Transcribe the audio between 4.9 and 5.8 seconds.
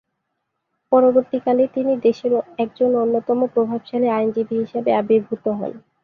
আবির্ভূত হন।